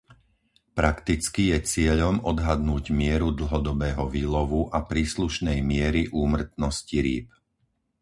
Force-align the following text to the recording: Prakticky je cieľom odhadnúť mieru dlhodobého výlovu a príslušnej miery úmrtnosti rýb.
Prakticky 0.79 1.43
je 1.53 1.59
cieľom 1.73 2.15
odhadnúť 2.31 2.85
mieru 2.99 3.29
dlhodobého 3.39 4.03
výlovu 4.15 4.61
a 4.73 4.79
príslušnej 4.91 5.59
miery 5.73 6.01
úmrtnosti 6.23 6.97
rýb. 7.07 7.25